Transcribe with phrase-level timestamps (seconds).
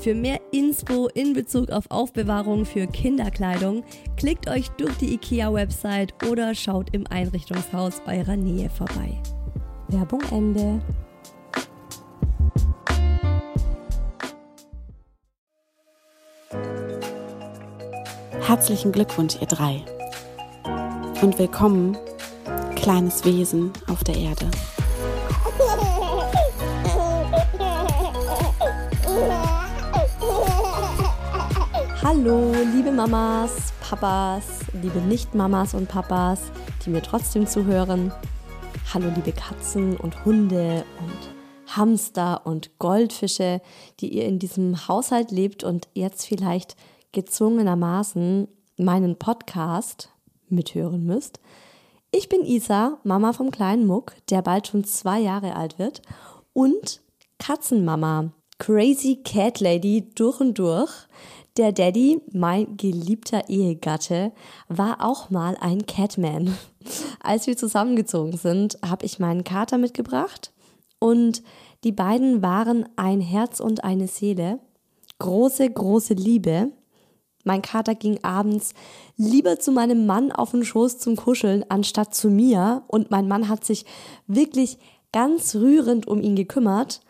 [0.00, 3.82] Für mehr Inspo in Bezug auf Aufbewahrung für Kinderkleidung
[4.16, 9.20] klickt euch durch die IKEA-Website oder schaut im Einrichtungshaus eurer Nähe vorbei.
[9.88, 10.80] Werbung Ende.
[18.46, 19.84] Herzlichen Glückwunsch, ihr drei.
[21.22, 21.98] Und willkommen,
[22.76, 24.48] kleines Wesen auf der Erde.
[32.10, 36.40] Hallo, liebe Mamas, Papas, liebe Nicht-Mamas und Papas,
[36.82, 38.10] die mir trotzdem zuhören.
[38.94, 43.60] Hallo, liebe Katzen und Hunde und Hamster und Goldfische,
[44.00, 46.76] die ihr in diesem Haushalt lebt und jetzt vielleicht
[47.12, 48.48] gezwungenermaßen
[48.78, 50.08] meinen Podcast
[50.48, 51.40] mithören müsst.
[52.10, 56.00] Ich bin Isa, Mama vom kleinen Muck, der bald schon zwei Jahre alt wird
[56.54, 57.02] und
[57.38, 60.90] Katzenmama, Crazy Cat Lady durch und durch.
[61.58, 64.30] Der Daddy, mein geliebter Ehegatte,
[64.68, 66.56] war auch mal ein Catman.
[67.20, 70.52] Als wir zusammengezogen sind, habe ich meinen Kater mitgebracht
[71.00, 71.42] und
[71.82, 74.60] die beiden waren ein Herz und eine Seele.
[75.18, 76.70] Große, große Liebe.
[77.42, 78.72] Mein Kater ging abends
[79.16, 82.84] lieber zu meinem Mann auf den Schoß zum Kuscheln, anstatt zu mir.
[82.86, 83.84] Und mein Mann hat sich
[84.28, 84.78] wirklich
[85.12, 87.00] ganz rührend um ihn gekümmert.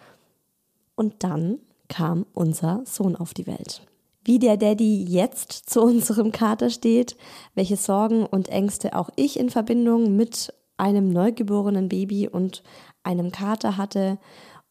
[0.95, 1.59] Und dann
[1.89, 3.83] kam unser Sohn auf die Welt
[4.29, 7.17] wie der Daddy jetzt zu unserem Kater steht,
[7.55, 12.63] welche Sorgen und Ängste auch ich in Verbindung mit einem neugeborenen Baby und
[13.03, 14.19] einem Kater hatte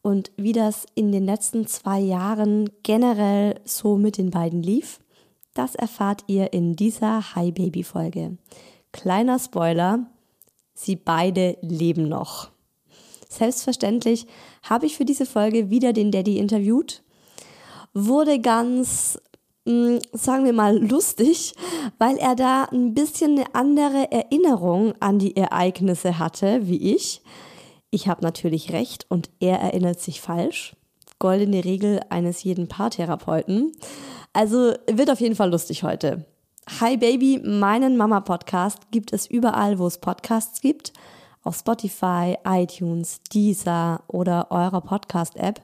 [0.04, 5.00] und wie das in den letzten zwei Jahren generell so mit den beiden lief,
[5.54, 8.38] das erfahrt ihr in dieser Hi Baby Folge.
[8.94, 10.06] Kleiner Spoiler,
[10.76, 12.52] sie beide leben noch.
[13.28, 14.28] Selbstverständlich
[14.62, 17.04] habe ich für diese Folge wieder den Daddy interviewt,
[17.94, 19.20] wurde ganz
[20.14, 21.54] sagen wir mal, lustig,
[21.98, 27.22] weil er da ein bisschen eine andere Erinnerung an die Ereignisse hatte, wie ich.
[27.90, 30.76] Ich habe natürlich recht und er erinnert sich falsch.
[31.20, 33.74] Goldene Regel eines jeden Paartherapeuten.
[34.34, 36.26] Also wird auf jeden Fall lustig heute.
[36.80, 40.94] Hi Baby, meinen Mama-Podcast gibt es überall, wo es Podcasts gibt.
[41.44, 45.62] Auf Spotify, iTunes, Deezer oder eurer Podcast-App.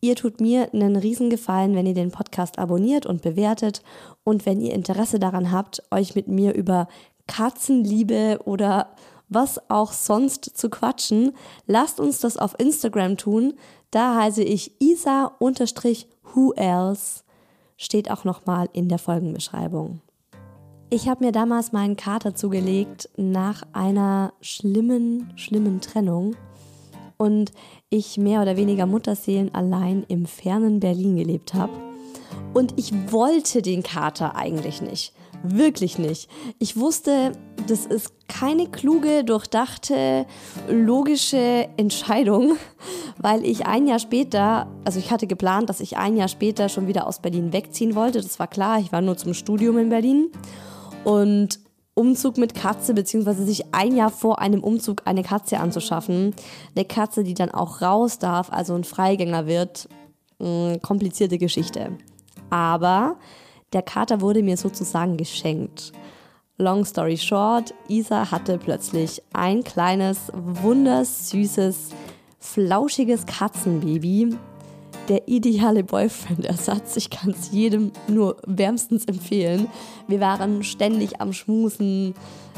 [0.00, 3.82] Ihr tut mir einen Riesengefallen, wenn ihr den Podcast abonniert und bewertet
[4.22, 6.86] und wenn ihr Interesse daran habt, euch mit mir über
[7.26, 8.94] Katzenliebe oder
[9.28, 11.32] was auch sonst zu quatschen,
[11.66, 13.54] lasst uns das auf Instagram tun.
[13.90, 17.22] Da heiße ich isa-who else.
[17.76, 20.00] Steht auch nochmal in der Folgenbeschreibung.
[20.90, 26.34] Ich habe mir damals meinen Kater zugelegt nach einer schlimmen, schlimmen Trennung
[27.18, 27.52] und
[27.90, 31.72] ich mehr oder weniger Mutterseelen allein im fernen Berlin gelebt habe.
[32.54, 35.12] Und ich wollte den Kater eigentlich nicht.
[35.42, 36.28] Wirklich nicht.
[36.58, 37.32] Ich wusste,
[37.68, 40.26] das ist keine kluge, durchdachte,
[40.68, 42.56] logische Entscheidung,
[43.18, 46.88] weil ich ein Jahr später, also ich hatte geplant, dass ich ein Jahr später schon
[46.88, 48.20] wieder aus Berlin wegziehen wollte.
[48.20, 50.30] Das war klar, ich war nur zum Studium in Berlin.
[51.04, 51.60] Und
[51.98, 56.34] Umzug mit Katze, beziehungsweise sich ein Jahr vor einem Umzug eine Katze anzuschaffen.
[56.76, 59.88] Eine Katze, die dann auch raus darf, also ein Freigänger wird.
[60.38, 61.98] Mh, hm, komplizierte Geschichte.
[62.50, 63.16] Aber
[63.74, 65.92] Der Kater wurde mir sozusagen geschenkt.
[66.56, 71.90] Long story short, Isa hatte plötzlich ein kleines, wundersüßes,
[72.38, 74.36] flauschiges Katzenbaby.
[75.08, 76.96] Der ideale Boyfriend-Ersatz.
[76.98, 79.66] Ich kann es jedem nur wärmstens empfehlen.
[80.06, 82.12] Wir waren ständig am Schmusen.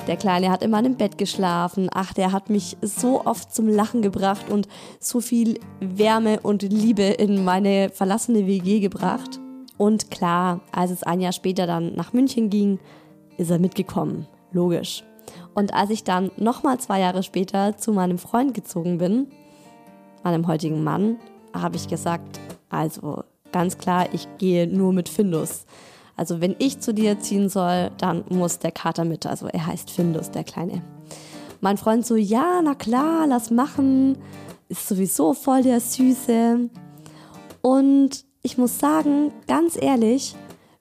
[0.09, 1.89] Der Kleine hat in meinem Bett geschlafen.
[1.93, 4.67] Ach, der hat mich so oft zum Lachen gebracht und
[4.99, 9.39] so viel Wärme und Liebe in meine verlassene WG gebracht.
[9.79, 12.81] Und klar, als es ein Jahr später dann nach München ging,
[13.37, 14.27] ist er mitgekommen.
[14.51, 15.05] Logisch.
[15.55, 19.29] Und als ich dann nochmal zwei Jahre später zu meinem Freund gezogen bin,
[20.25, 21.17] meinem heutigen Mann,
[21.53, 25.65] habe ich gesagt, also ganz klar, ich gehe nur mit Findus.
[26.17, 29.27] Also wenn ich zu dir ziehen soll, dann muss der Kater mit.
[29.27, 30.83] Also er heißt Findus, der Kleine.
[31.61, 34.19] Mein Freund so, ja, na klar, lass machen.
[34.69, 36.69] Ist sowieso voll der Süße.
[37.63, 40.37] Und ich muss sagen, ganz ehrlich,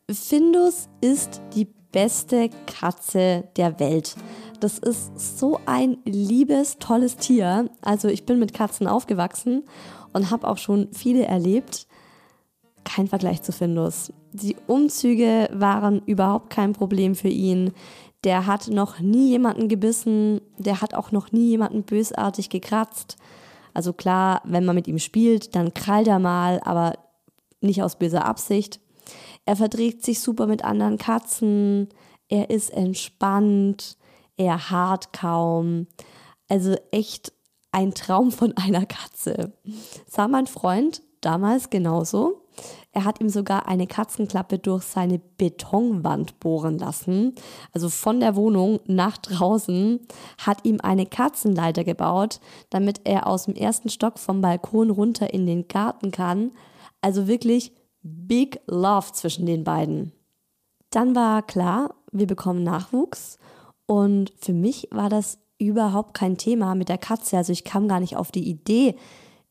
[0.10, 4.16] Findus ist die beste Katze der Welt.
[4.60, 7.70] Das ist so ein liebes, tolles Tier.
[7.82, 9.64] Also ich bin mit Katzen aufgewachsen
[10.20, 11.88] und habe auch schon viele erlebt.
[12.84, 14.12] Kein Vergleich zu Findus.
[14.34, 17.72] Die Umzüge waren überhaupt kein Problem für ihn.
[18.26, 20.42] Der hat noch nie jemanden gebissen.
[20.58, 23.16] Der hat auch noch nie jemanden bösartig gekratzt.
[23.74, 26.96] Also klar, wenn man mit ihm spielt, dann krallt er mal, aber
[27.62, 28.82] nicht aus böser Absicht.
[29.46, 31.88] Er verträgt sich super mit anderen Katzen.
[32.28, 33.98] Er ist entspannt.
[34.36, 35.88] Er hart kaum.
[36.50, 37.32] Also echt
[37.72, 39.54] ein Traum von einer Katze.
[40.08, 42.46] Sah mein Freund damals genauso.
[42.92, 47.36] Er hat ihm sogar eine Katzenklappe durch seine Betonwand bohren lassen.
[47.72, 50.00] Also von der Wohnung nach draußen
[50.40, 52.40] hat ihm eine Katzenleiter gebaut,
[52.70, 56.52] damit er aus dem ersten Stock vom Balkon runter in den Garten kann.
[57.02, 60.12] Also wirklich Big Love zwischen den beiden.
[60.90, 63.38] Dann war klar, wir bekommen Nachwuchs
[63.86, 67.38] und für mich war das überhaupt kein Thema mit der Katze.
[67.38, 68.96] Also ich kam gar nicht auf die Idee,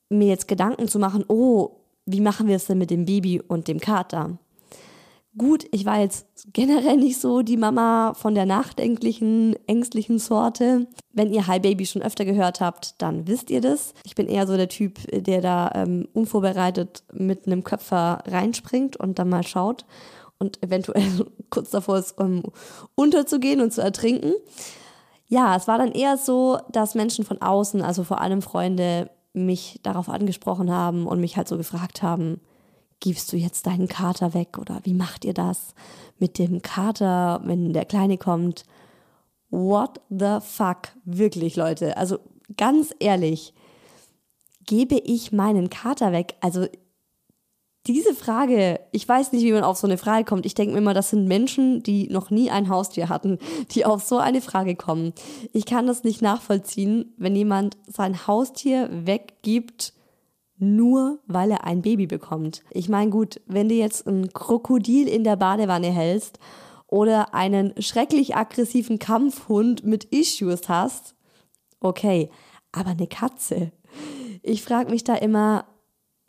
[0.09, 1.77] mir jetzt Gedanken zu machen, oh,
[2.07, 4.39] wie machen wir es denn mit dem Baby und dem Kater?
[5.37, 10.89] Gut, ich war jetzt generell nicht so die Mama von der nachdenklichen, ängstlichen Sorte.
[11.13, 13.93] Wenn ihr Hi Baby schon öfter gehört habt, dann wisst ihr das.
[14.05, 19.21] Ich bin eher so der Typ, der da ähm, unvorbereitet mit einem Köpfer reinspringt und
[19.21, 19.85] dann mal schaut
[20.39, 22.43] und eventuell kurz davor ist, um
[22.97, 24.33] unterzugehen und zu ertrinken.
[25.29, 29.79] Ja, es war dann eher so, dass Menschen von außen, also vor allem Freunde, mich
[29.83, 32.41] darauf angesprochen haben und mich halt so gefragt haben,
[32.99, 35.75] gibst du jetzt deinen Kater weg oder wie macht ihr das
[36.19, 38.65] mit dem Kater, wenn der Kleine kommt?
[39.51, 40.89] What the fuck?
[41.05, 41.97] Wirklich, Leute.
[41.97, 42.19] Also
[42.57, 43.55] ganz ehrlich,
[44.67, 46.37] gebe ich meinen Kater weg?
[46.41, 46.67] Also
[47.87, 50.45] diese Frage, ich weiß nicht, wie man auf so eine Frage kommt.
[50.45, 53.39] Ich denke mir immer, das sind Menschen, die noch nie ein Haustier hatten,
[53.71, 55.15] die auf so eine Frage kommen.
[55.53, 59.95] Ich kann das nicht nachvollziehen, wenn jemand sein Haustier weggibt,
[60.59, 62.63] nur weil er ein Baby bekommt.
[62.73, 66.39] Ich meine, gut, wenn du jetzt ein Krokodil in der Badewanne hältst
[66.89, 71.15] oder einen schrecklich aggressiven Kampfhund mit Issues hast,
[71.81, 72.29] okay,
[72.73, 73.73] aber eine Katze.
[74.43, 75.65] Ich frage mich da immer,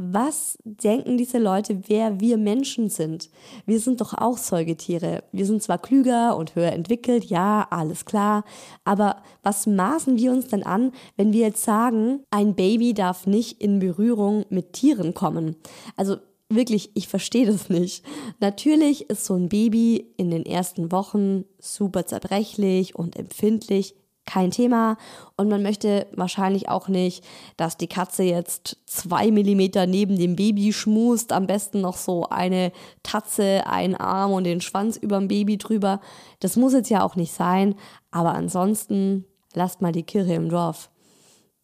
[0.02, 3.30] was denken diese Leute, wer wir Menschen sind?
[3.66, 5.26] Wir sind doch auch Säugetiere.
[5.34, 8.46] Wir sind zwar klüger und höher entwickelt, ja, alles klar,
[8.86, 13.62] aber was maßen wir uns denn an, wenn wir jetzt sagen, ein Baby darf nicht
[13.62, 15.58] in Berührung mit Tieren kommen?
[15.98, 16.16] Also
[16.48, 18.06] wirklich, ich verstehe das nicht.
[18.40, 23.96] Natürlich ist so ein Baby in den ersten Wochen super zerbrechlich und empfindlich,
[24.30, 24.98] kein Thema.
[25.38, 27.26] Und man möchte wahrscheinlich auch nicht,
[27.58, 31.34] dass die Katze jetzt zwei Millimeter neben dem Baby schmust.
[31.34, 32.72] Am besten noch so eine
[33.02, 36.00] Tatze, ein Arm und den Schwanz über dem Baby drüber.
[36.40, 37.76] Das muss jetzt ja auch nicht sein.
[38.12, 40.92] Aber ansonsten lasst mal die Kirche im Dorf.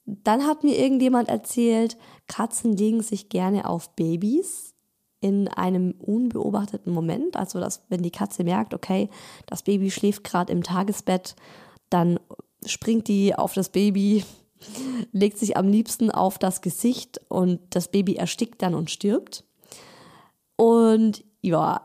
[0.08, 4.74] Dann hat mir irgendjemand erzählt, Katzen legen sich gerne auf Babys
[5.20, 7.36] in einem unbeobachteten Moment.
[7.36, 9.10] Also, dass wenn die Katze merkt, okay,
[9.46, 11.36] das Baby schläft gerade im Tagesbett,
[11.90, 12.20] dann
[12.72, 14.24] springt die auf das Baby,
[15.12, 19.44] legt sich am liebsten auf das Gesicht und das Baby erstickt dann und stirbt.
[20.56, 21.82] Und ja,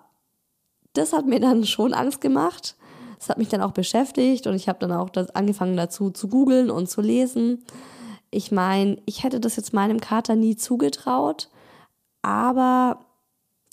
[0.93, 2.77] das hat mir dann schon Angst gemacht.
[3.19, 6.71] Das hat mich dann auch beschäftigt und ich habe dann auch angefangen dazu zu googeln
[6.71, 7.63] und zu lesen.
[8.31, 11.51] Ich meine, ich hätte das jetzt meinem Kater nie zugetraut,
[12.23, 13.01] aber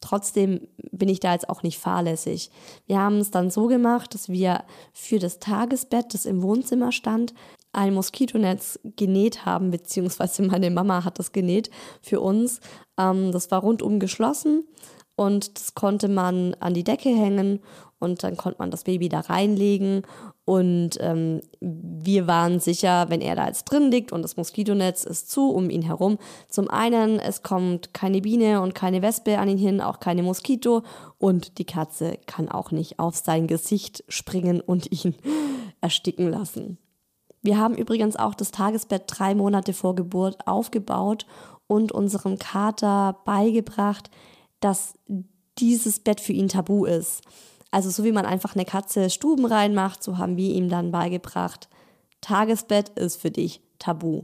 [0.02, 2.52] Trotzdem bin ich da jetzt auch nicht fahrlässig.
[2.86, 4.64] Wir haben es dann so gemacht, dass wir
[4.94, 7.34] für das Tagesbett, das im Wohnzimmer stand,
[7.74, 11.70] ein Moskitonetz genäht haben, beziehungsweise meine Mama hat das genäht
[12.02, 12.60] für uns.
[12.98, 14.68] Ähm, das war rundum geschlossen.
[15.18, 17.60] Und das konnte man an die Decke hängen
[18.00, 20.04] und dann konnte man das Baby da reinlegen
[20.46, 25.30] und ähm, wir waren sicher, wenn er da jetzt drin liegt und das Moskitonetz ist
[25.32, 26.20] zu um ihn herum.
[26.48, 30.84] Zum einen, es kommt keine Biene und keine Wespe an ihn hin, auch keine Moskito
[31.18, 35.16] und die Katze kann auch nicht auf sein Gesicht springen und ihn
[35.82, 36.78] ersticken lassen.
[37.42, 41.26] Wir haben übrigens auch das Tagesbett drei Monate vor Geburt aufgebaut
[41.66, 44.12] und unserem Kater beigebracht,
[44.60, 44.94] dass
[45.58, 47.22] dieses Bett für ihn tabu ist.
[47.72, 51.68] Also so wie man einfach eine Katze Stuben reinmacht, so haben wir ihm dann beigebracht,
[52.22, 54.24] Tagesbett ist für dich tabu.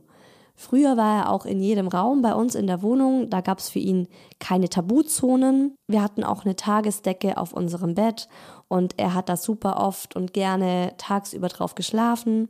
[0.56, 3.70] Früher war er auch in jedem Raum bei uns in der Wohnung, da gab es
[3.70, 4.08] für ihn
[4.40, 5.76] keine Tabuzonen.
[5.88, 8.30] Wir hatten auch eine Tagesdecke auf unserem Bett
[8.68, 12.50] und er hat da super oft und gerne tagsüber drauf geschlafen.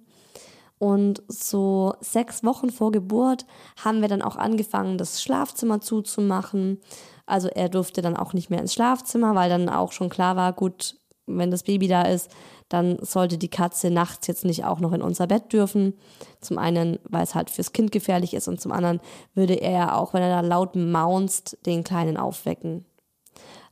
[0.79, 3.45] Und so sechs Wochen vor Geburt
[3.81, 6.81] haben wir dann auch angefangen, das Schlafzimmer zuzumachen.
[7.25, 10.53] Also er durfte dann auch nicht mehr ins Schlafzimmer, weil dann auch schon klar war,
[10.53, 12.29] gut, wenn das Baby da ist,
[12.69, 15.93] dann sollte die Katze nachts jetzt nicht auch noch in unser Bett dürfen.
[16.41, 18.99] Zum einen, weil es halt fürs Kind gefährlich ist und zum anderen
[19.33, 22.85] würde er ja auch, wenn er da laut maunzt, den Kleinen aufwecken.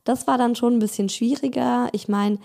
[0.04, 1.88] Das war dann schon ein bisschen schwieriger.
[1.92, 2.38] Ich meine,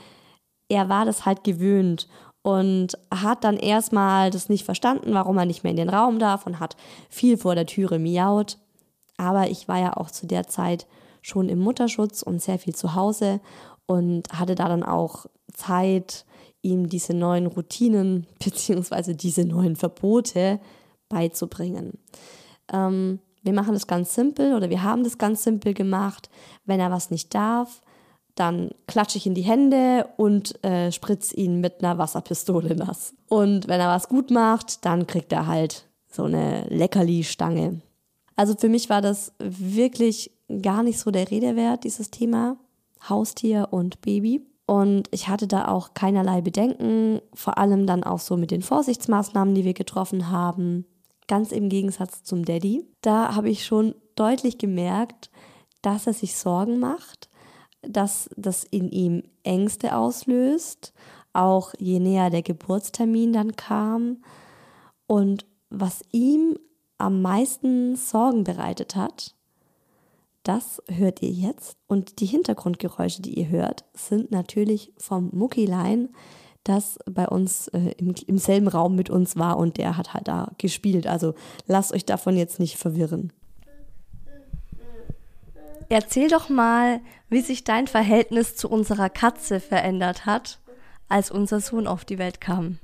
[0.69, 2.07] er war das halt gewöhnt
[2.41, 6.45] und hat dann erstmal das nicht verstanden, warum er nicht mehr in den Raum darf
[6.45, 6.75] und hat
[7.09, 8.57] viel vor der Türe miaut.
[9.17, 10.88] Aber ich war ja auch zu der Zeit
[11.21, 13.41] schon im Mutterschutz und sehr viel zu Hause
[13.86, 16.25] und hatte da dann auch Zeit,
[16.62, 19.13] ihm diese neuen Routinen bzw.
[19.13, 20.59] diese neuen Verbote
[21.09, 21.97] beizubringen.
[22.71, 26.29] Ähm, wir machen das ganz simpel oder wir haben das ganz simpel gemacht.
[26.65, 27.81] Wenn er was nicht darf,
[28.36, 33.13] dann klatsche ich in die Hände und äh, spritze ihn mit einer Wasserpistole nass.
[33.29, 37.81] Und wenn er was gut macht, dann kriegt er halt so eine Leckerli-Stange.
[38.38, 42.58] Also für mich war das wirklich gar nicht so der Rede wert, dieses Thema
[43.10, 44.46] Haustier und Baby.
[44.65, 49.56] Und ich hatte da auch keinerlei Bedenken, vor allem dann auch so mit den Vorsichtsmaßnahmen,
[49.56, 50.86] die wir getroffen haben.
[51.27, 52.86] Ganz im Gegensatz zum Daddy.
[53.01, 55.29] Da habe ich schon deutlich gemerkt,
[55.82, 57.29] dass er sich Sorgen macht,
[57.82, 60.94] dass das in ihm Ängste auslöst,
[61.34, 64.22] auch je näher der Geburtstermin dann kam.
[65.08, 66.58] Und was ihm
[66.97, 69.35] am meisten Sorgen bereitet hat,
[70.43, 71.77] das hört ihr jetzt.
[71.87, 76.09] Und die Hintergrundgeräusche, die ihr hört, sind natürlich vom Muckilein,
[76.63, 80.27] das bei uns äh, im, im selben Raum mit uns war und der hat halt
[80.27, 81.07] da gespielt.
[81.07, 81.33] Also
[81.65, 83.31] lasst euch davon jetzt nicht verwirren.
[85.89, 86.99] Erzähl doch mal,
[87.29, 90.59] wie sich dein Verhältnis zu unserer Katze verändert hat,
[91.07, 92.79] als unser Sohn auf die Welt kam.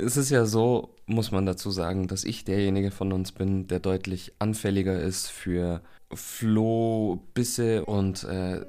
[0.00, 3.80] Es ist ja so, muss man dazu sagen, dass ich derjenige von uns bin, der
[3.80, 5.82] deutlich anfälliger ist für
[6.14, 8.64] Flohbisse und äh,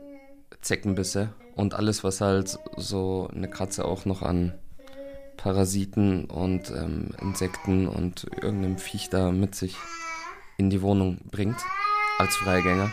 [0.61, 4.53] Zeckenbisse und alles, was halt so eine Katze auch noch an
[5.37, 9.75] Parasiten und ähm, Insekten und irgendeinem Viech da mit sich
[10.57, 11.59] in die Wohnung bringt
[12.17, 12.91] als Freigänger.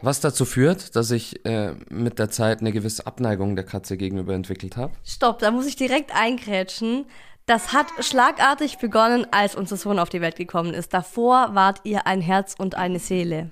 [0.00, 4.32] Was dazu führt, dass ich äh, mit der Zeit eine gewisse Abneigung der Katze gegenüber
[4.32, 4.92] entwickelt habe.
[5.04, 7.06] Stopp, da muss ich direkt eingrätschen.
[7.46, 10.94] Das hat schlagartig begonnen, als unser Sohn auf die Welt gekommen ist.
[10.94, 13.50] Davor wart ihr ein Herz und eine Seele.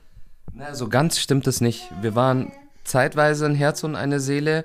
[0.52, 1.90] Na, so ganz stimmt es nicht.
[2.00, 2.52] Wir waren
[2.84, 4.64] zeitweise ein Herz und eine Seele,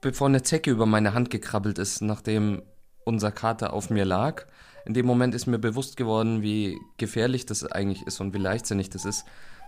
[0.00, 2.62] bevor eine Zecke über meine Hand gekrabbelt ist, nachdem
[3.04, 4.46] unser Kater auf mir lag.
[4.84, 8.90] In dem Moment ist mir bewusst geworden, wie gefährlich das eigentlich ist und wie leichtsinnig
[8.90, 9.24] das ist,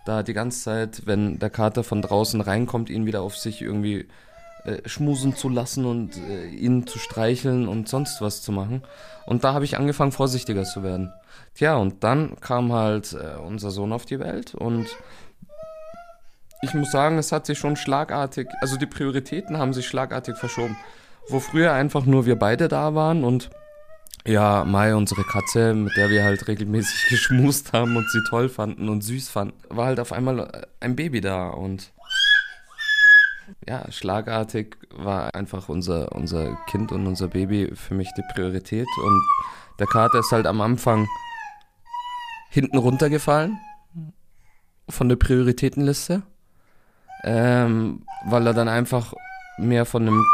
[0.08, 4.08] da die ganze Zeit, wenn der Kater von draußen reinkommt, ihn wieder auf sich irgendwie
[4.64, 8.82] äh, schmusen zu lassen und äh, ihn zu streicheln und sonst was zu machen.
[9.26, 11.12] Und da habe ich angefangen, vorsichtiger zu werden.
[11.54, 14.86] Tja, und dann kam halt äh, unser Sohn auf die Welt und
[16.62, 20.76] ich muss sagen, es hat sich schon schlagartig, also die Prioritäten haben sich schlagartig verschoben
[21.28, 23.50] wo früher einfach nur wir beide da waren und
[24.28, 28.88] ja, Mai, unsere Katze, mit der wir halt regelmäßig geschmust haben und sie toll fanden
[28.88, 31.92] und süß fanden, war halt auf einmal ein Baby da und
[33.66, 39.22] ja, schlagartig war einfach unser, unser Kind und unser Baby für mich die Priorität und
[39.78, 41.08] der Kater ist halt am Anfang
[42.50, 43.58] hinten runtergefallen
[44.90, 46.22] von der Prioritätenliste,
[47.24, 49.14] ähm, weil er dann einfach
[49.56, 50.24] mehr von einem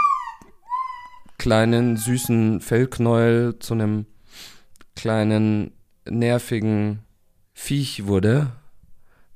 [1.44, 4.06] kleinen, süßen Fellknäuel zu einem
[4.96, 5.72] kleinen,
[6.08, 7.00] nervigen
[7.52, 8.52] Viech wurde,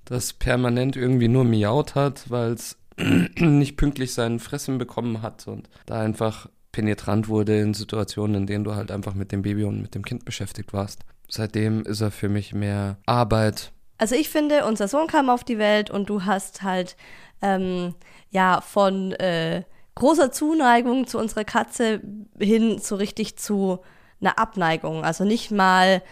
[0.06, 2.78] das permanent irgendwie nur miaut hat, weil es
[3.36, 8.64] nicht pünktlich seinen Fressen bekommen hat und da einfach penetrant wurde in Situationen, in denen
[8.64, 11.02] du halt einfach mit dem Baby und mit dem Kind beschäftigt warst.
[11.28, 13.70] Seitdem ist er für mich mehr Arbeit.
[13.98, 16.96] Also ich finde, unser Sohn kam auf die Welt und du hast halt
[17.42, 17.94] ähm,
[18.30, 19.64] ja von äh,
[19.98, 22.00] großer Zuneigung zu unserer Katze
[22.38, 23.80] hin so richtig zu
[24.20, 25.04] einer Abneigung.
[25.04, 26.02] Also nicht mal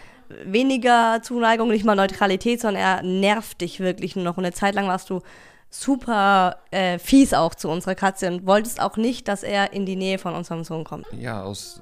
[0.45, 4.37] weniger Zuneigung, nicht mal Neutralität, sondern er nervt dich wirklich nur noch.
[4.37, 5.21] Und eine Zeit lang warst du
[5.69, 9.95] super äh, fies auch zu unserer Katze und wolltest auch nicht, dass er in die
[9.95, 11.05] Nähe von unserem Sohn kommt.
[11.17, 11.81] Ja, aus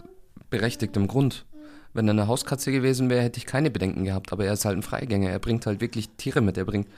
[0.50, 1.46] berechtigtem Grund.
[1.94, 4.34] Wenn er eine Hauskatze gewesen wäre, hätte ich keine Bedenken gehabt.
[4.34, 5.30] Aber er ist halt ein Freigänger.
[5.30, 6.58] Er bringt halt wirklich Tiere mit.
[6.58, 6.90] Er bringt,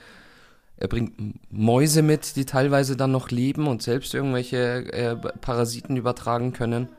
[0.77, 1.13] er bringt
[1.51, 6.89] Mäuse mit, die teilweise dann noch leben und selbst irgendwelche äh, Parasiten übertragen können.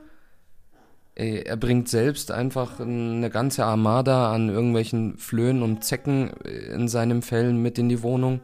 [1.14, 7.52] Er bringt selbst einfach eine ganze Armada an irgendwelchen Flöhen und Zecken in seinem Fell
[7.52, 8.40] mit in die Wohnung.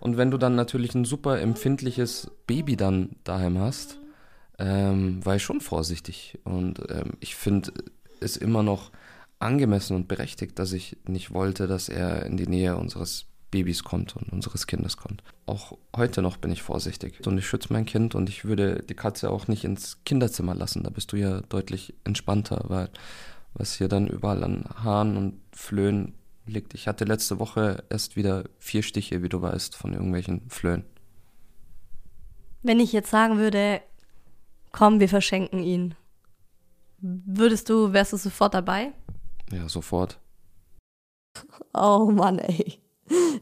[0.00, 3.98] Und wenn du dann natürlich ein super empfindliches Baby dann daheim hast,
[4.58, 6.38] ähm, war ich schon vorsichtig.
[6.42, 7.72] Und ähm, ich finde
[8.18, 8.90] es immer noch
[9.38, 14.16] angemessen und berechtigt, dass ich nicht wollte, dass er in die Nähe unseres Babys kommt
[14.16, 15.22] und unseres Kindes kommt.
[15.46, 18.94] Auch heute noch bin ich vorsichtig und ich schütze mein Kind und ich würde die
[18.94, 20.82] Katze auch nicht ins Kinderzimmer lassen.
[20.82, 22.90] Da bist du ja deutlich entspannter, weil
[23.54, 26.14] was hier dann überall an Haaren und Flöhen
[26.46, 26.74] liegt.
[26.74, 30.84] Ich hatte letzte Woche erst wieder vier Stiche, wie du weißt, von irgendwelchen Flöhen.
[32.62, 33.80] Wenn ich jetzt sagen würde,
[34.72, 35.94] komm, wir verschenken ihn,
[37.00, 38.92] würdest du, wärst du sofort dabei?
[39.52, 40.18] Ja, sofort.
[41.72, 42.80] Oh Mann, ey.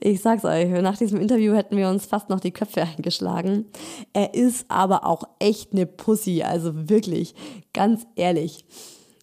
[0.00, 3.66] Ich sag's euch, nach diesem Interview hätten wir uns fast noch die Köpfe eingeschlagen.
[4.12, 7.34] Er ist aber auch echt eine Pussy, also wirklich,
[7.72, 8.64] ganz ehrlich.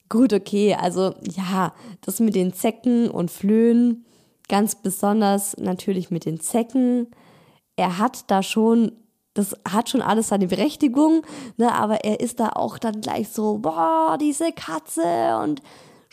[0.10, 4.06] Gut, okay, also ja, das mit den Zecken und Flöhen,
[4.48, 7.08] ganz besonders natürlich mit den Zecken.
[7.76, 8.92] Er hat da schon,
[9.34, 11.26] das hat schon alles seine Berechtigung,
[11.58, 15.62] ne, aber er ist da auch dann gleich so, boah, diese Katze und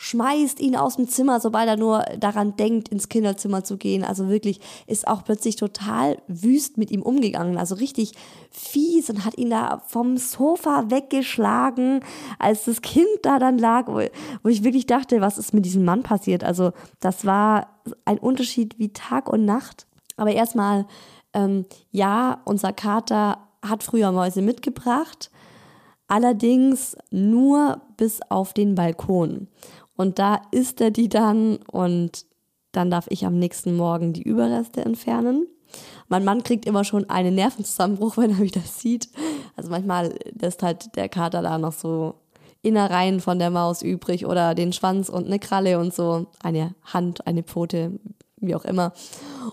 [0.03, 4.03] schmeißt ihn aus dem Zimmer, sobald er nur daran denkt, ins Kinderzimmer zu gehen.
[4.03, 7.55] Also wirklich ist auch plötzlich total wüst mit ihm umgegangen.
[7.55, 8.13] Also richtig
[8.49, 12.03] fies und hat ihn da vom Sofa weggeschlagen,
[12.39, 14.01] als das Kind da dann lag, wo,
[14.41, 16.43] wo ich wirklich dachte, was ist mit diesem Mann passiert?
[16.43, 17.67] Also das war
[18.03, 19.85] ein Unterschied wie Tag und Nacht.
[20.17, 20.87] Aber erstmal,
[21.33, 25.29] ähm, ja, unser Kater hat früher Mäuse mitgebracht
[26.11, 29.47] allerdings nur bis auf den Balkon.
[30.01, 32.25] Und da isst er die dann und
[32.71, 35.45] dann darf ich am nächsten Morgen die Überreste entfernen.
[36.07, 39.09] Mein Mann kriegt immer schon einen Nervenzusammenbruch, wenn er wieder sieht.
[39.55, 40.07] Also manchmal
[40.41, 42.15] ist halt der Kater da noch so
[42.63, 47.27] Innereien von der Maus übrig oder den Schwanz und eine Kralle und so, eine Hand,
[47.27, 47.99] eine Pfote,
[48.37, 48.93] wie auch immer.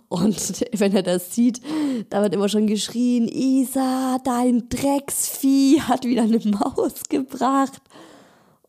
[0.08, 1.60] Und wenn er das sieht,
[2.08, 7.82] da wird immer schon geschrien, Isa, dein Drecksvieh hat wieder eine Maus gebracht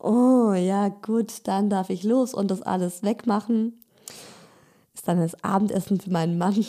[0.00, 3.80] oh ja, gut, dann darf ich los und das alles wegmachen.
[4.94, 6.54] Ist dann das Abendessen für meinen Mann.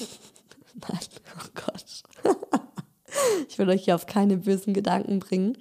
[0.90, 1.00] Nein,
[1.38, 2.04] oh Gott.
[3.50, 5.58] ich will euch hier auf keine bösen Gedanken bringen.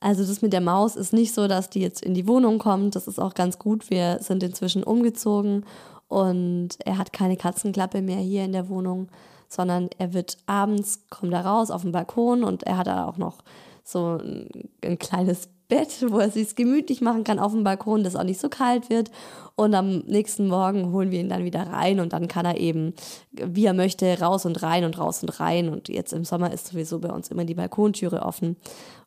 [0.00, 2.94] Also das mit der Maus ist nicht so, dass die jetzt in die Wohnung kommt.
[2.94, 3.90] Das ist auch ganz gut.
[3.90, 5.64] Wir sind inzwischen umgezogen
[6.06, 9.08] und er hat keine Katzenklappe mehr hier in der Wohnung,
[9.48, 13.16] sondern er wird abends, kommt er raus auf den Balkon und er hat da auch
[13.16, 13.38] noch
[13.82, 14.48] so ein,
[14.84, 18.40] ein kleines Bett, wo er sich gemütlich machen kann auf dem Balkon, dass auch nicht
[18.40, 19.10] so kalt wird.
[19.54, 22.94] Und am nächsten Morgen holen wir ihn dann wieder rein und dann kann er eben,
[23.32, 25.68] wie er möchte, raus und rein und raus und rein.
[25.68, 28.56] Und jetzt im Sommer ist sowieso bei uns immer die Balkontüre offen.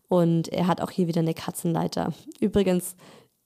[0.08, 2.14] Und er hat auch hier wieder eine Katzenleiter.
[2.40, 2.96] Übrigens,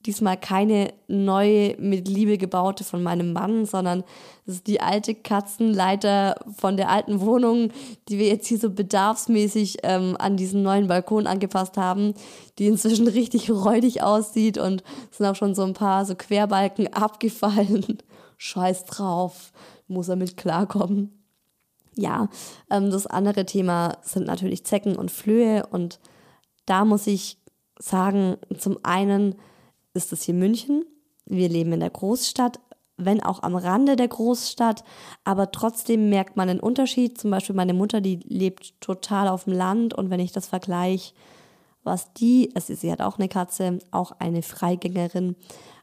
[0.05, 4.03] diesmal keine neue, mit Liebe gebaute von meinem Mann, sondern
[4.45, 7.71] das ist die alte Katzenleiter von der alten Wohnung,
[8.07, 12.13] die wir jetzt hier so bedarfsmäßig ähm, an diesen neuen Balkon angepasst haben,
[12.59, 17.97] die inzwischen richtig räudig aussieht und sind auch schon so ein paar so Querbalken abgefallen.
[18.37, 19.51] Scheiß drauf,
[19.87, 21.23] muss er mit klarkommen.
[21.95, 22.29] Ja,
[22.69, 25.99] ähm, das andere Thema sind natürlich Zecken und Flöhe und
[26.65, 27.37] da muss ich
[27.79, 29.35] sagen, zum einen,
[29.95, 30.86] ist es hier München.
[31.25, 32.60] Wir leben in der Großstadt,
[32.97, 34.84] wenn auch am Rande der Großstadt,
[35.23, 37.17] aber trotzdem merkt man einen Unterschied.
[37.17, 41.13] Zum Beispiel meine Mutter, die lebt total auf dem Land und wenn ich das vergleiche,
[41.84, 45.36] was die, also sie hat auch eine Katze, auch eine Freigängerin,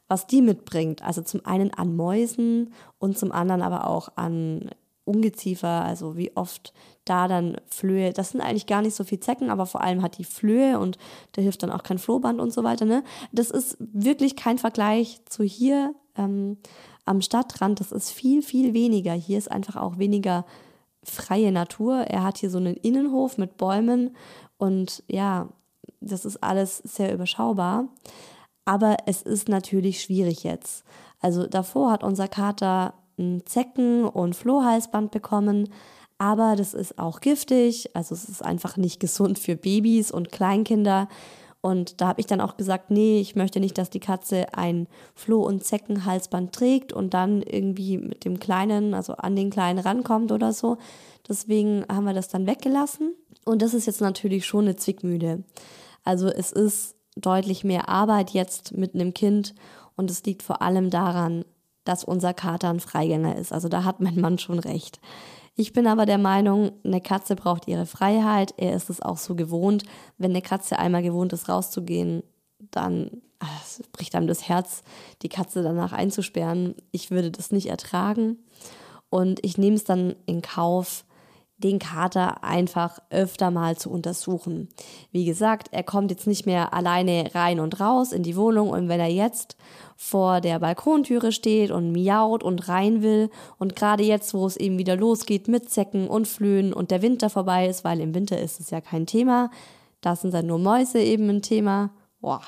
[0.07, 1.01] was die mitbringt.
[1.01, 4.69] Also zum einen an Mäusen und zum anderen aber auch an
[5.05, 6.73] Ungeziefer, also wie oft
[7.05, 10.17] da dann Flöhe, das sind eigentlich gar nicht so viel Zecken, aber vor allem hat
[10.17, 10.97] die Flöhe und
[11.33, 12.85] da hilft dann auch kein Flohband und so weiter.
[12.85, 13.03] Ne?
[13.31, 16.57] Das ist wirklich kein Vergleich zu hier ähm,
[17.05, 17.79] am Stadtrand.
[17.79, 19.13] Das ist viel, viel weniger.
[19.13, 20.45] Hier ist einfach auch weniger
[21.03, 22.01] freie Natur.
[22.07, 24.15] Er hat hier so einen Innenhof mit Bäumen
[24.57, 25.49] und ja,
[25.99, 27.89] das ist alles sehr überschaubar.
[28.65, 30.85] Aber es ist natürlich schwierig jetzt.
[31.19, 35.69] Also davor hat unser Kater ein Zecken- und Flohhalsband bekommen,
[36.17, 41.09] aber das ist auch giftig, also es ist einfach nicht gesund für Babys und Kleinkinder.
[41.59, 44.87] Und da habe ich dann auch gesagt, nee, ich möchte nicht, dass die Katze ein
[45.15, 50.33] Floh- und Zeckenhalsband trägt und dann irgendwie mit dem Kleinen, also an den Kleinen rankommt
[50.33, 50.77] oder so.
[51.27, 53.15] Deswegen haben wir das dann weggelassen.
[53.45, 55.43] Und das ist jetzt natürlich schon eine Zwickmühle.
[56.03, 59.55] Also es ist deutlich mehr Arbeit jetzt mit einem Kind
[59.95, 61.45] und es liegt vor allem daran,
[61.83, 63.51] dass unser Kater ein Freigänger ist.
[63.51, 64.99] Also da hat mein Mann schon recht.
[65.55, 68.53] Ich bin aber der Meinung, eine Katze braucht ihre Freiheit.
[68.57, 69.83] Er ist es auch so gewohnt.
[70.17, 72.23] Wenn eine Katze einmal gewohnt ist, rauszugehen,
[72.71, 74.81] dann ach, bricht einem das Herz,
[75.21, 76.75] die Katze danach einzusperren.
[76.91, 78.37] Ich würde das nicht ertragen.
[79.09, 81.05] Und ich nehme es dann in Kauf,
[81.57, 84.69] den Kater einfach öfter mal zu untersuchen.
[85.11, 88.89] Wie gesagt, er kommt jetzt nicht mehr alleine rein und raus in die Wohnung und
[88.89, 89.55] wenn er jetzt
[89.95, 94.77] vor der Balkontüre steht und miaut und rein will und gerade jetzt, wo es eben
[94.77, 98.59] wieder losgeht mit Zecken und Flöhen und der Winter vorbei ist, weil im Winter ist
[98.59, 99.49] es ja kein Thema,
[100.01, 101.91] da sind dann nur Mäuse eben ein Thema.
[102.19, 102.41] Boah,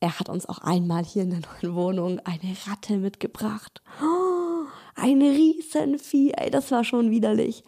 [0.00, 3.82] er hat uns auch einmal hier in der neuen Wohnung eine Ratte mitgebracht.
[4.02, 4.64] Oh,
[4.94, 7.64] ein Riesenvieh, ey, das war schon widerlich.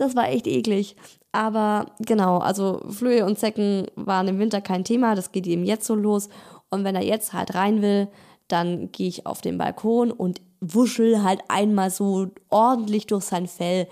[0.00, 0.96] Das war echt eklig.
[1.30, 5.14] Aber genau, also Flöhe und Zecken waren im Winter kein Thema.
[5.14, 6.30] Das geht ihm jetzt so los.
[6.70, 8.08] Und wenn er jetzt halt rein will,
[8.48, 13.88] dann gehe ich auf den Balkon und wuschel halt einmal so ordentlich durch sein Fell,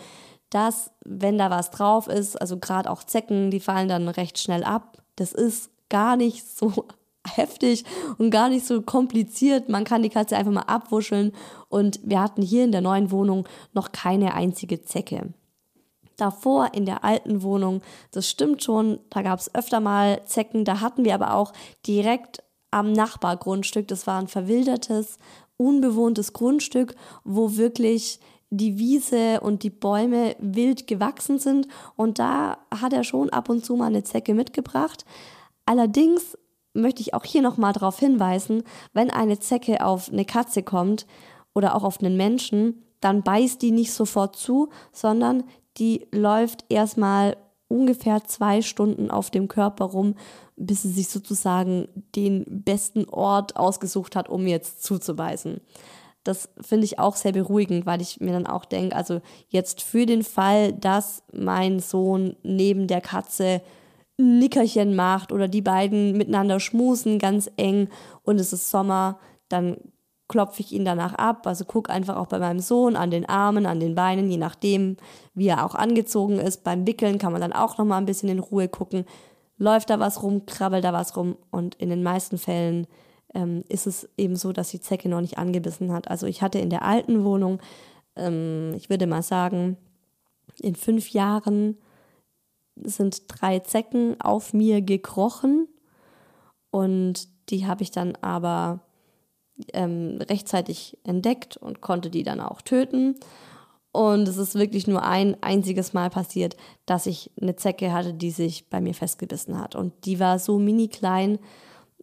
[0.48, 4.64] dass, wenn da was drauf ist, also gerade auch Zecken, die fallen dann recht schnell
[4.64, 4.96] ab.
[5.16, 6.86] Das ist gar nicht so
[7.34, 7.84] heftig
[8.16, 9.68] und gar nicht so kompliziert.
[9.68, 11.32] Man kann die Katze einfach mal abwuscheln
[11.68, 15.34] und wir hatten hier in der neuen Wohnung noch keine einzige Zecke
[16.18, 20.80] davor in der alten Wohnung, das stimmt schon, da gab es öfter mal Zecken, da
[20.80, 21.52] hatten wir aber auch
[21.86, 25.18] direkt am Nachbargrundstück, das war ein verwildertes,
[25.56, 32.92] unbewohntes Grundstück, wo wirklich die Wiese und die Bäume wild gewachsen sind und da hat
[32.92, 35.04] er schon ab und zu mal eine Zecke mitgebracht.
[35.66, 36.36] Allerdings
[36.72, 41.06] möchte ich auch hier nochmal darauf hinweisen, wenn eine Zecke auf eine Katze kommt
[41.54, 45.44] oder auch auf einen Menschen, dann beißt die nicht sofort zu, sondern
[45.78, 47.36] die läuft erstmal
[47.68, 50.14] ungefähr zwei Stunden auf dem Körper rum,
[50.56, 55.60] bis sie sich sozusagen den besten Ort ausgesucht hat, um jetzt zuzubeißen.
[56.24, 60.04] Das finde ich auch sehr beruhigend, weil ich mir dann auch denke, also jetzt für
[60.04, 63.62] den Fall, dass mein Sohn neben der Katze
[64.18, 67.88] ein Nickerchen macht oder die beiden miteinander schmusen ganz eng
[68.24, 69.76] und es ist Sommer, dann
[70.28, 71.46] klopfe ich ihn danach ab.
[71.46, 74.96] Also guck einfach auch bei meinem Sohn an den Armen, an den Beinen, je nachdem,
[75.34, 76.64] wie er auch angezogen ist.
[76.64, 79.04] Beim Wickeln kann man dann auch noch mal ein bisschen in Ruhe gucken.
[79.56, 82.86] Läuft da was rum, krabbelt da was rum und in den meisten Fällen
[83.34, 86.08] ähm, ist es eben so, dass die Zecke noch nicht angebissen hat.
[86.08, 87.60] Also ich hatte in der alten Wohnung,
[88.14, 89.76] ähm, ich würde mal sagen,
[90.60, 91.78] in fünf Jahren
[92.76, 95.68] sind drei Zecken auf mir gekrochen
[96.70, 98.80] und die habe ich dann aber
[99.72, 103.16] ähm, rechtzeitig entdeckt und konnte die dann auch töten.
[103.92, 108.30] Und es ist wirklich nur ein einziges Mal passiert, dass ich eine Zecke hatte, die
[108.30, 109.74] sich bei mir festgebissen hat.
[109.74, 111.38] Und die war so mini klein,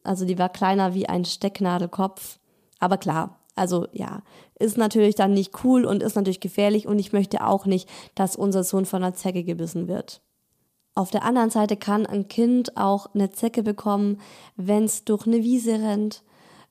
[0.03, 2.39] also die war kleiner wie ein Stecknadelkopf.
[2.79, 4.23] Aber klar, also ja,
[4.59, 8.35] ist natürlich dann nicht cool und ist natürlich gefährlich und ich möchte auch nicht, dass
[8.35, 10.21] unser Sohn von einer Zecke gebissen wird.
[10.93, 14.19] Auf der anderen Seite kann ein Kind auch eine Zecke bekommen,
[14.55, 16.23] wenn es durch eine Wiese rennt,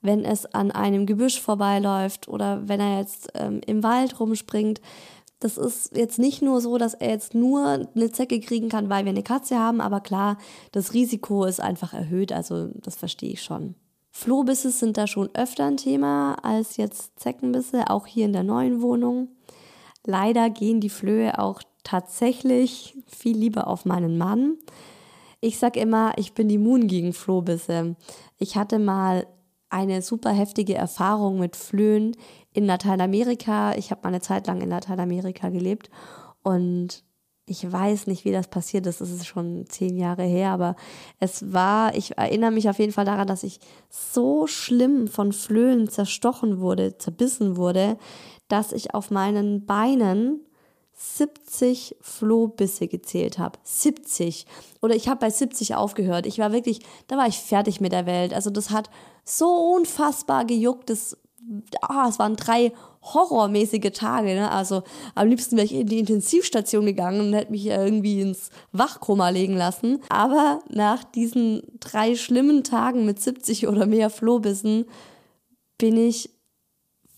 [0.04, 4.80] wenn es an einem Gebüsch vorbeiläuft oder wenn er jetzt ähm, im Wald rumspringt.
[5.40, 9.04] Das ist jetzt nicht nur so, dass er jetzt nur eine Zecke kriegen kann, weil
[9.04, 10.38] wir eine Katze haben, aber klar,
[10.72, 13.74] das Risiko ist einfach erhöht, also das verstehe ich schon.
[14.10, 18.80] Flohbisse sind da schon öfter ein Thema als jetzt Zeckenbisse, auch hier in der neuen
[18.80, 19.28] Wohnung.
[20.06, 24.56] Leider gehen die Flöhe auch tatsächlich viel lieber auf meinen Mann.
[25.40, 27.96] Ich sag immer, ich bin immun gegen Flohbisse.
[28.38, 29.26] Ich hatte mal
[29.74, 32.16] eine super heftige Erfahrung mit Flöhen
[32.52, 33.74] in Lateinamerika.
[33.74, 35.90] Ich habe mal eine Zeit lang in Lateinamerika gelebt
[36.44, 37.02] und
[37.46, 39.00] ich weiß nicht, wie das passiert ist.
[39.00, 40.76] Das ist schon zehn Jahre her, aber
[41.18, 43.58] es war, ich erinnere mich auf jeden Fall daran, dass ich
[43.90, 47.98] so schlimm von Flöhen zerstochen wurde, zerbissen wurde,
[48.46, 50.40] dass ich auf meinen Beinen
[50.94, 53.58] 70 Flohbisse gezählt habe.
[53.62, 54.46] 70.
[54.80, 56.26] Oder ich habe bei 70 aufgehört.
[56.26, 58.32] Ich war wirklich, da war ich fertig mit der Welt.
[58.32, 58.90] Also das hat
[59.24, 60.90] so unfassbar gejuckt.
[60.90, 61.16] Das
[61.82, 64.34] ah, es waren drei horrormäßige Tage.
[64.34, 64.50] Ne?
[64.50, 64.82] Also
[65.14, 69.56] am liebsten wäre ich in die Intensivstation gegangen und hätte mich irgendwie ins Wachkoma legen
[69.56, 70.00] lassen.
[70.08, 74.86] Aber nach diesen drei schlimmen Tagen mit 70 oder mehr Flohbissen
[75.76, 76.30] bin ich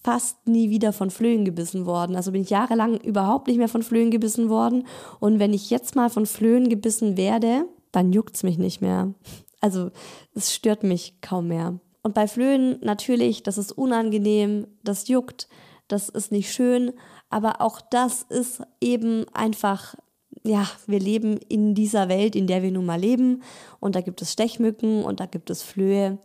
[0.06, 2.14] fast nie wieder von Flöhen gebissen worden.
[2.14, 4.86] Also bin ich jahrelang überhaupt nicht mehr von Flöhen gebissen worden.
[5.18, 9.12] Und wenn ich jetzt mal von Flöhen gebissen werde, dann juckt es mich nicht mehr.
[9.60, 9.90] Also
[10.32, 11.80] es stört mich kaum mehr.
[12.04, 15.48] Und bei Flöhen natürlich, das ist unangenehm, das juckt,
[15.88, 16.92] das ist nicht schön,
[17.28, 19.96] aber auch das ist eben einfach,
[20.44, 23.42] ja, wir leben in dieser Welt, in der wir nun mal leben
[23.80, 26.18] und da gibt es Stechmücken und da gibt es Flöhe.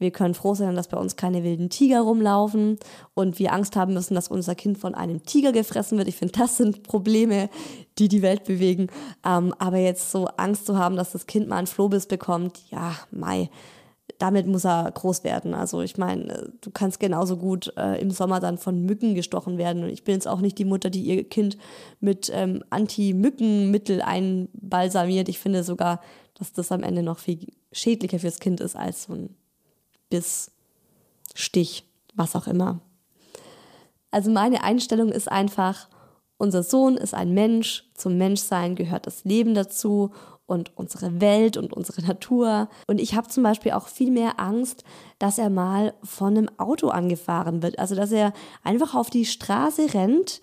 [0.00, 2.78] Wir können froh sein, dass bei uns keine wilden Tiger rumlaufen
[3.14, 6.08] und wir Angst haben müssen, dass unser Kind von einem Tiger gefressen wird.
[6.08, 7.50] Ich finde, das sind Probleme,
[7.98, 8.88] die die Welt bewegen.
[9.24, 12.96] Ähm, aber jetzt so Angst zu haben, dass das Kind mal einen Flohbiss bekommt, ja,
[13.10, 13.50] Mai,
[14.18, 15.54] damit muss er groß werden.
[15.54, 19.84] Also ich meine, du kannst genauso gut äh, im Sommer dann von Mücken gestochen werden.
[19.84, 21.58] Und ich bin jetzt auch nicht die Mutter, die ihr Kind
[22.00, 25.28] mit ähm, Anti-Mückenmittel einbalsamiert.
[25.28, 26.00] Ich finde sogar,
[26.38, 29.36] dass das am Ende noch viel schädlicher fürs Kind ist als so ein
[30.10, 30.50] bis
[31.34, 32.80] Stich, was auch immer.
[34.10, 35.88] Also meine Einstellung ist einfach,
[36.36, 40.10] unser Sohn ist ein Mensch, zum Menschsein gehört das Leben dazu
[40.46, 42.68] und unsere Welt und unsere Natur.
[42.88, 44.82] Und ich habe zum Beispiel auch viel mehr Angst,
[45.20, 47.78] dass er mal von einem Auto angefahren wird.
[47.78, 48.32] Also dass er
[48.64, 50.42] einfach auf die Straße rennt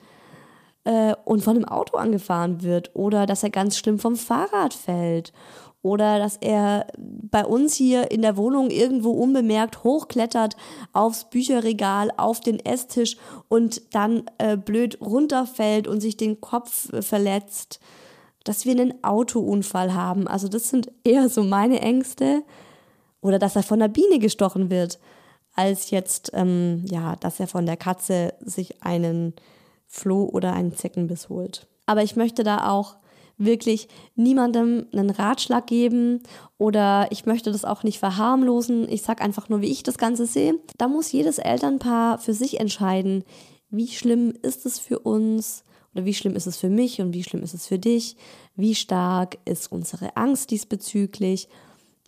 [0.85, 5.33] äh, und von einem Auto angefahren wird oder dass er ganz schlimm vom Fahrrad fällt
[5.81, 10.57] oder dass er bei uns hier in der Wohnung irgendwo unbemerkt hochklettert
[10.91, 17.01] aufs Bücherregal, auf den Esstisch und dann äh, blöd runterfällt und sich den Kopf äh,
[17.01, 17.79] verletzt.
[18.43, 20.27] Dass wir einen Autounfall haben.
[20.27, 22.43] Also das sind eher so meine Ängste.
[23.21, 24.99] Oder dass er von der Biene gestochen wird,
[25.53, 29.33] als jetzt, ähm, ja, dass er von der Katze sich einen
[29.87, 31.67] Floh oder einen Zeckenbiss holt.
[31.85, 32.95] Aber ich möchte da auch
[33.37, 36.21] wirklich niemandem einen Ratschlag geben
[36.57, 38.89] oder ich möchte das auch nicht verharmlosen.
[38.89, 40.55] Ich sage einfach nur, wie ich das Ganze sehe.
[40.77, 43.23] Da muss jedes Elternpaar für sich entscheiden,
[43.69, 47.23] wie schlimm ist es für uns oder wie schlimm ist es für mich und wie
[47.23, 48.15] schlimm ist es für dich,
[48.55, 51.47] wie stark ist unsere Angst diesbezüglich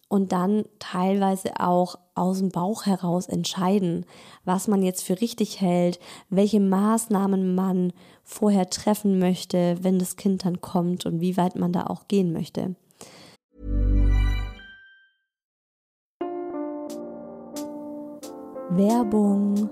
[0.10, 4.06] und dann teilweise auch aus dem Bauch heraus entscheiden,
[4.44, 7.94] was man jetzt für richtig hält, welche Maßnahmen man
[8.24, 12.34] vorher treffen möchte, wenn das Kind dann kommt und wie weit man da auch gehen
[12.34, 12.76] möchte.
[18.72, 19.70] Werbung.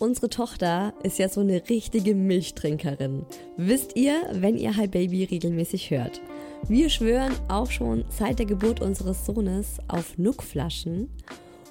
[0.00, 3.26] Unsere Tochter ist ja so eine richtige Milchtrinkerin.
[3.56, 6.20] Wisst ihr, wenn ihr Hi Baby regelmäßig hört.
[6.68, 11.10] Wir schwören auch schon seit der Geburt unseres Sohnes auf Nuckflaschen.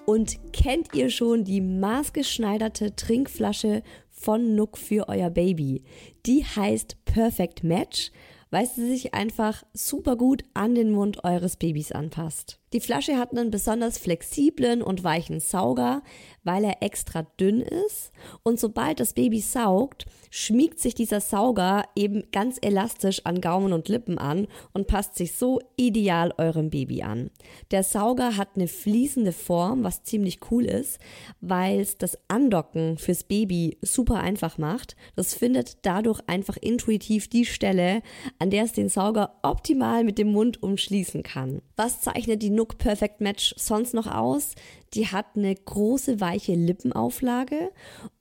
[0.05, 5.85] Und kennt ihr schon die maßgeschneiderte Trinkflasche von Nuck für euer Baby?
[6.25, 8.11] Die heißt Perfect Match
[8.49, 12.59] weil sie sich einfach super gut an den Mund eures Babys anpasst.
[12.73, 16.03] Die Flasche hat einen besonders flexiblen und weichen Sauger,
[16.43, 18.11] weil er extra dünn ist
[18.43, 23.87] und sobald das Baby saugt, schmiegt sich dieser Sauger eben ganz elastisch an Gaumen und
[23.87, 27.31] Lippen an und passt sich so ideal eurem Baby an.
[27.71, 30.99] Der Sauger hat eine fließende Form, was ziemlich cool ist,
[31.39, 34.97] weil es das Andocken fürs Baby super einfach macht.
[35.15, 38.01] Das findet dadurch einfach intuitiv die Stelle,
[38.39, 41.61] an der es den Sauger optimal mit dem Mund umschließen kann.
[41.77, 44.55] Was zeichnet die Nook Perfect Match sonst noch aus?
[44.93, 47.71] Die hat eine große weiche Lippenauflage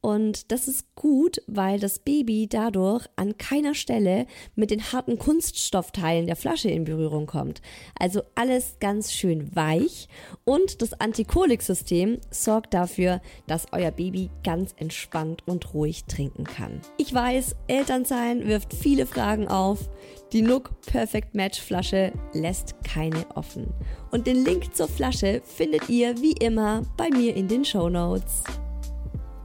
[0.00, 6.26] und das ist gut, weil das Baby dadurch an keiner Stelle mit den harten Kunststoffteilen
[6.26, 7.61] der Flasche in Berührung kommt.
[7.98, 10.09] Also alles ganz schön weich
[10.44, 16.81] und das Antikolik-System sorgt dafür, dass euer Baby ganz entspannt und ruhig trinken kann.
[16.98, 19.88] Ich weiß, Elternsein wirft viele Fragen auf.
[20.33, 23.72] Die Nook Perfect Match Flasche lässt keine offen.
[24.11, 28.42] Und den Link zur Flasche findet ihr wie immer bei mir in den Show Notes.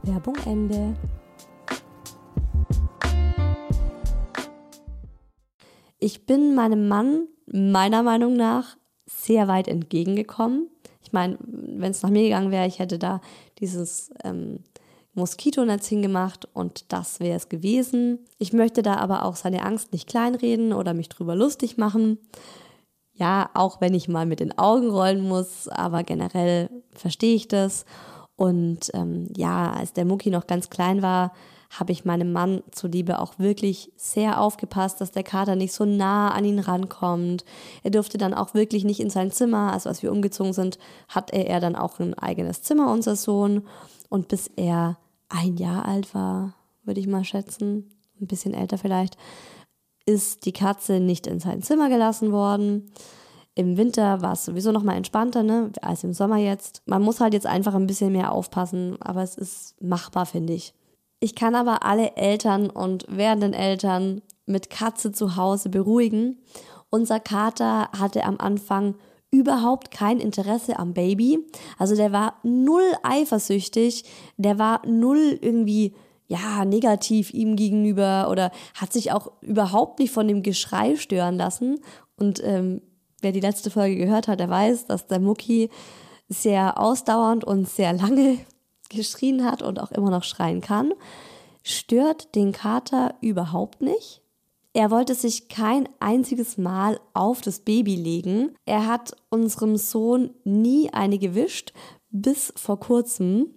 [0.02, 0.94] Werbung Ende.
[5.98, 10.70] Ich bin meinem Mann meiner Meinung nach sehr weit entgegengekommen.
[11.02, 13.20] Ich meine, wenn es nach mir gegangen wäre, ich hätte da
[13.58, 14.60] dieses ähm,
[15.12, 18.20] Moskitonetz hingemacht und das wäre es gewesen.
[18.38, 22.18] Ich möchte da aber auch seine Angst nicht kleinreden oder mich drüber lustig machen.
[23.22, 27.84] Ja, auch wenn ich mal mit den Augen rollen muss, aber generell verstehe ich das.
[28.34, 31.32] Und ähm, ja, als der Mucki noch ganz klein war,
[31.70, 36.32] habe ich meinem Mann zuliebe auch wirklich sehr aufgepasst, dass der Kater nicht so nah
[36.32, 37.44] an ihn rankommt.
[37.84, 39.72] Er durfte dann auch wirklich nicht in sein Zimmer.
[39.72, 43.68] Also als wir umgezogen sind, hatte er dann auch ein eigenes Zimmer, unser Sohn.
[44.08, 47.88] Und bis er ein Jahr alt war, würde ich mal schätzen,
[48.20, 49.16] ein bisschen älter vielleicht,
[50.06, 52.90] ist die Katze nicht in sein Zimmer gelassen worden.
[53.54, 56.82] Im Winter war es sowieso noch mal entspannter, ne, als im Sommer jetzt.
[56.86, 60.74] Man muss halt jetzt einfach ein bisschen mehr aufpassen, aber es ist machbar, finde ich.
[61.20, 66.38] Ich kann aber alle Eltern und werdenden Eltern mit Katze zu Hause beruhigen.
[66.90, 68.96] Unser Kater hatte am Anfang
[69.30, 71.38] überhaupt kein Interesse am Baby.
[71.78, 74.04] Also der war null eifersüchtig,
[74.36, 75.94] der war null irgendwie
[76.28, 81.80] ja, negativ ihm gegenüber oder hat sich auch überhaupt nicht von dem Geschrei stören lassen.
[82.16, 82.82] Und ähm,
[83.20, 85.70] wer die letzte Folge gehört hat, der weiß, dass der Mucki
[86.28, 88.38] sehr ausdauernd und sehr lange
[88.88, 90.92] geschrien hat und auch immer noch schreien kann.
[91.62, 94.22] Stört den Kater überhaupt nicht.
[94.74, 98.54] Er wollte sich kein einziges Mal auf das Baby legen.
[98.64, 101.74] Er hat unserem Sohn nie eine gewischt,
[102.10, 103.54] bis vor kurzem.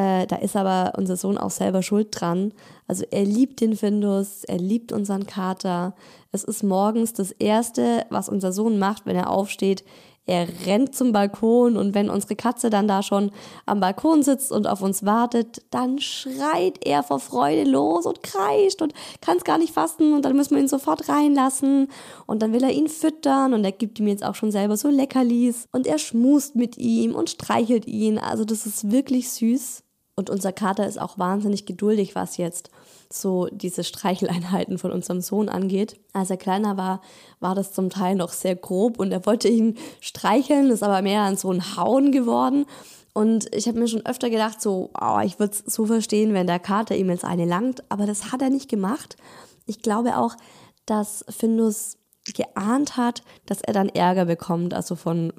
[0.00, 2.54] Äh, da ist aber unser Sohn auch selber schuld dran.
[2.86, 5.94] Also er liebt den Findus, er liebt unseren Kater.
[6.32, 9.84] Es ist morgens das Erste, was unser Sohn macht, wenn er aufsteht.
[10.24, 13.30] Er rennt zum Balkon und wenn unsere Katze dann da schon
[13.66, 18.80] am Balkon sitzt und auf uns wartet, dann schreit er vor Freude los und kreischt
[18.80, 21.88] und kann es gar nicht fassen und dann müssen wir ihn sofort reinlassen
[22.26, 24.88] und dann will er ihn füttern und er gibt ihm jetzt auch schon selber so
[24.88, 28.18] Leckerlis und er schmust mit ihm und streichelt ihn.
[28.18, 29.82] Also das ist wirklich süß.
[30.20, 32.68] Und unser Kater ist auch wahnsinnig geduldig, was jetzt
[33.10, 35.98] so diese Streicheleinheiten von unserem Sohn angeht.
[36.12, 37.00] Als er kleiner war,
[37.40, 41.22] war das zum Teil noch sehr grob und er wollte ihn streicheln, ist aber mehr
[41.22, 42.66] an so ein Hauen geworden.
[43.14, 46.46] Und ich habe mir schon öfter gedacht, so, oh, ich würde es so verstehen, wenn
[46.46, 49.16] der Kater ihm jetzt eine langt, aber das hat er nicht gemacht.
[49.64, 50.36] Ich glaube auch,
[50.84, 51.96] dass Findus
[52.34, 55.32] geahnt hat, dass er dann Ärger bekommt, also von,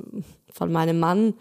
[0.52, 1.36] von meinem Mann,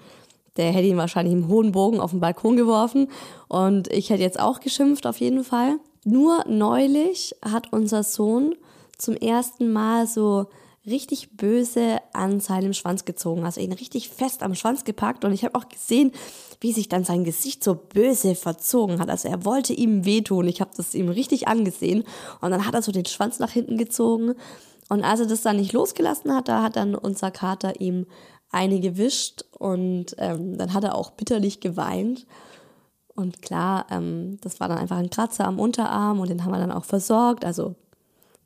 [0.60, 3.08] der hätte ihn wahrscheinlich im hohen Bogen auf den Balkon geworfen.
[3.48, 5.78] Und ich hätte jetzt auch geschimpft auf jeden Fall.
[6.04, 8.54] Nur neulich hat unser Sohn
[8.96, 10.46] zum ersten Mal so
[10.86, 15.24] richtig böse an seinem Schwanz gezogen, also ihn richtig fest am Schwanz gepackt.
[15.24, 16.12] Und ich habe auch gesehen,
[16.60, 19.08] wie sich dann sein Gesicht so böse verzogen hat.
[19.08, 22.04] Also er wollte ihm wehtun, ich habe das ihm richtig angesehen.
[22.40, 24.34] Und dann hat er so den Schwanz nach hinten gezogen.
[24.88, 28.06] Und als er das dann nicht losgelassen hat, da hat dann unser Kater ihm
[28.50, 32.26] eine gewischt und ähm, dann hat er auch bitterlich geweint.
[33.14, 36.58] Und klar, ähm, das war dann einfach ein Kratzer am Unterarm und den haben wir
[36.58, 37.74] dann auch versorgt, also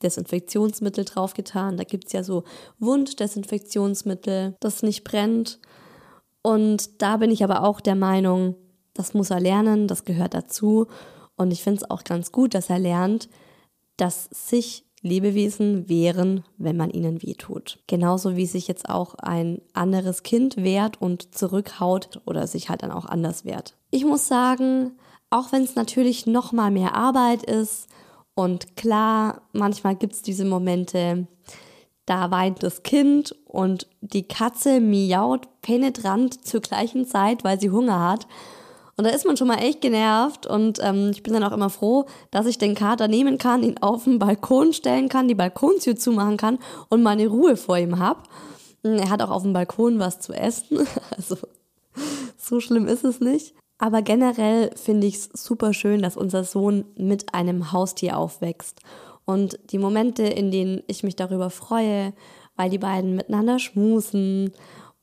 [0.02, 1.76] Desinfektionsmittel draufgetan.
[1.76, 2.44] Da gibt es ja so
[2.78, 5.58] Wunddesinfektionsmittel, das nicht brennt.
[6.42, 8.56] Und da bin ich aber auch der Meinung,
[8.92, 10.86] das muss er lernen, das gehört dazu.
[11.36, 13.28] Und ich finde es auch ganz gut, dass er lernt,
[13.96, 17.78] dass sich Lebewesen wehren, wenn man ihnen wehtut.
[17.86, 22.90] Genauso wie sich jetzt auch ein anderes Kind wehrt und zurückhaut oder sich halt dann
[22.90, 23.76] auch anders wehrt.
[23.90, 24.92] Ich muss sagen,
[25.28, 27.86] auch wenn es natürlich noch mal mehr Arbeit ist
[28.34, 31.28] und klar, manchmal gibt es diese Momente,
[32.06, 38.00] da weint das Kind und die Katze miaut penetrant zur gleichen Zeit, weil sie Hunger
[38.00, 38.26] hat.
[38.96, 41.70] Und da ist man schon mal echt genervt und ähm, ich bin dann auch immer
[41.70, 45.96] froh, dass ich den Kater nehmen kann, ihn auf den Balkon stellen kann, die Balkontür
[45.96, 46.58] zumachen kann
[46.90, 48.22] und meine Ruhe vor ihm habe.
[48.82, 51.36] Er hat auch auf dem Balkon was zu essen, also
[52.36, 53.54] so schlimm ist es nicht.
[53.78, 58.80] Aber generell finde ich es super schön, dass unser Sohn mit einem Haustier aufwächst.
[59.24, 62.12] Und die Momente, in denen ich mich darüber freue,
[62.56, 64.52] weil die beiden miteinander schmusen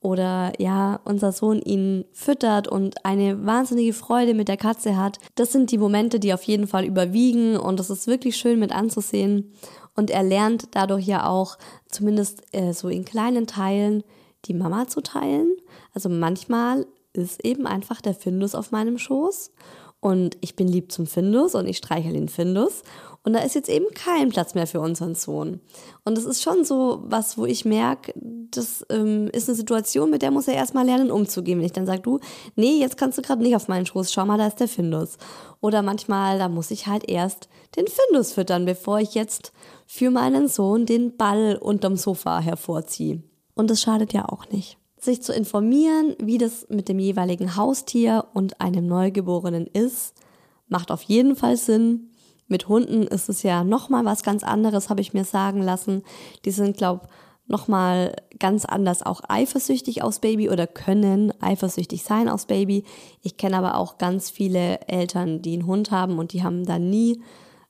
[0.02, 5.18] oder ja, unser Sohn ihn füttert und eine wahnsinnige Freude mit der Katze hat.
[5.36, 8.72] Das sind die Momente, die auf jeden Fall überwiegen und es ist wirklich schön mit
[8.72, 9.52] anzusehen.
[9.94, 14.02] Und er lernt dadurch ja auch, zumindest äh, so in kleinen Teilen,
[14.46, 15.54] die Mama zu teilen.
[15.94, 19.52] Also manchmal ist eben einfach der Findus auf meinem Schoß
[20.00, 22.82] und ich bin lieb zum Findus und ich streichel den Findus
[23.24, 25.60] und da ist jetzt eben kein Platz mehr für unseren Sohn.
[26.04, 30.22] Und das ist schon so was, wo ich merke, das ähm, ist eine Situation, mit
[30.22, 31.58] der muss er erstmal lernen, umzugehen.
[31.58, 32.18] Wenn ich dann sage, du,
[32.56, 35.18] nee, jetzt kannst du gerade nicht auf meinen Schoß, schau mal, da ist der Findus.
[35.60, 39.52] Oder manchmal, da muss ich halt erst den Findus füttern, bevor ich jetzt
[39.86, 43.22] für meinen Sohn den Ball unterm Sofa hervorziehe.
[43.54, 44.78] Und das schadet ja auch nicht.
[44.98, 50.14] Sich zu informieren, wie das mit dem jeweiligen Haustier und einem Neugeborenen ist,
[50.68, 52.11] macht auf jeden Fall Sinn.
[52.48, 56.02] Mit Hunden ist es ja nochmal was ganz anderes, habe ich mir sagen lassen.
[56.44, 57.08] Die sind, glaube
[57.46, 62.84] nochmal ganz anders auch eifersüchtig aufs Baby oder können eifersüchtig sein aufs Baby.
[63.20, 66.78] Ich kenne aber auch ganz viele Eltern, die einen Hund haben und die haben da
[66.78, 67.22] nie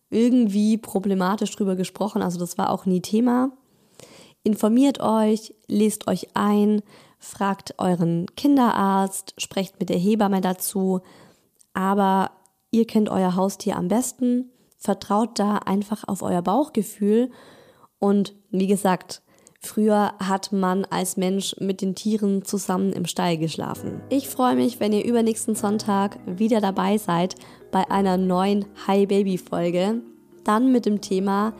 [0.08, 2.22] irgendwie problematisch drüber gesprochen.
[2.22, 3.50] Also das war auch nie Thema.
[4.44, 6.82] Informiert euch, lest euch ein,
[7.18, 11.00] fragt euren Kinderarzt, sprecht mit der Hebamme dazu.
[11.74, 12.30] Aber
[12.70, 14.51] ihr kennt euer Haustier am besten.
[14.82, 17.30] Vertraut da einfach auf euer Bauchgefühl.
[18.00, 19.22] Und wie gesagt,
[19.64, 24.00] Früher hat man als Mensch mit den Tieren zusammen im Stall geschlafen.
[24.08, 27.36] Ich freue mich, wenn ihr übernächsten Sonntag wieder dabei seid
[27.70, 30.02] bei einer neuen Hi Baby Folge.
[30.42, 31.52] Dann mit dem Thema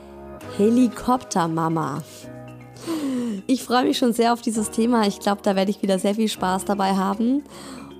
[0.58, 2.02] Helikoptermama.
[3.46, 5.06] Ich freue mich schon sehr auf dieses Thema.
[5.06, 7.44] Ich glaube, da werde ich wieder sehr viel Spaß dabei haben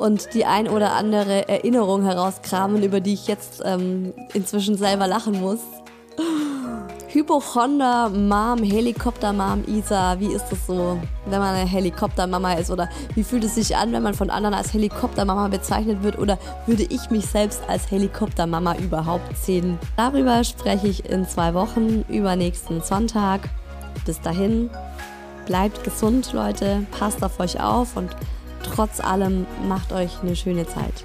[0.02, 5.40] und die ein oder andere Erinnerung herauskramen, über die ich jetzt ähm, inzwischen selber lachen
[5.40, 5.60] muss.
[7.06, 12.72] Hypochonder Mom, Helikopter Mom Isa, wie ist das so, wenn man eine Helikoptermama ist?
[12.72, 16.18] Oder wie fühlt es sich an, wenn man von anderen als Helikoptermama bezeichnet wird?
[16.18, 16.36] Oder
[16.66, 19.78] würde ich mich selbst als Helikoptermama überhaupt sehen?
[19.96, 23.42] Darüber spreche ich in zwei Wochen, übernächsten Sonntag.
[24.04, 24.68] Bis dahin,
[25.46, 28.10] bleibt gesund, Leute, passt auf euch auf und
[28.62, 31.04] trotz allem macht euch eine schöne Zeit.